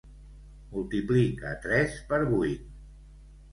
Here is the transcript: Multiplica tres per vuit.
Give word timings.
Multiplica 0.71 1.53
tres 1.67 2.01
per 2.09 2.21
vuit. 2.35 2.67